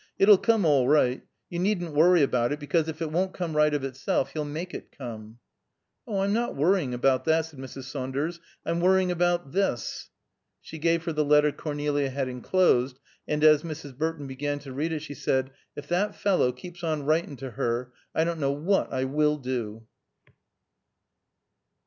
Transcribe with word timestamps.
It'll 0.17 0.39
come 0.39 0.65
all 0.65 0.87
right. 0.87 1.21
You 1.51 1.59
needn't 1.59 1.93
worry 1.93 2.23
about 2.23 2.51
it, 2.51 2.59
because 2.59 2.87
if 2.87 3.03
it 3.03 3.11
won't 3.11 3.35
come 3.35 3.55
right 3.55 3.71
of 3.71 3.83
itself, 3.83 4.31
he'll 4.31 4.43
make 4.43 4.73
it 4.73 4.91
come." 4.91 5.37
"Oh, 6.07 6.21
I'm 6.21 6.33
not 6.33 6.55
worrying 6.55 6.91
about 6.95 7.23
that," 7.25 7.41
said 7.45 7.59
Mrs. 7.59 7.83
Saunders, 7.83 8.39
"I'm 8.65 8.79
worrying 8.79 9.11
about 9.11 9.51
this." 9.51 10.09
She 10.59 10.79
gave 10.79 11.03
her 11.05 11.13
the 11.13 11.23
letter 11.23 11.51
Cornelia 11.51 12.09
had 12.09 12.27
enclosed, 12.27 12.99
and 13.27 13.43
as 13.43 13.61
Mrs. 13.61 13.95
Burton 13.95 14.25
began 14.25 14.57
to 14.61 14.73
read 14.73 14.91
it 14.91 15.03
she 15.03 15.13
said, 15.13 15.51
"If 15.75 15.87
that 15.89 16.15
fellow 16.15 16.51
keeps 16.51 16.83
on 16.83 17.05
writing 17.05 17.35
to 17.35 17.51
her, 17.51 17.93
I 18.15 18.23
don't 18.23 18.39
know 18.39 18.53
what 18.53 18.91
I 18.91 19.03
will 19.03 19.37
do." 19.37 19.85